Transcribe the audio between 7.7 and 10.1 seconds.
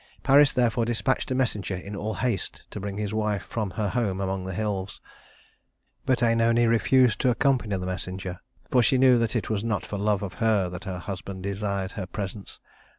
the messenger, for she knew that it was not for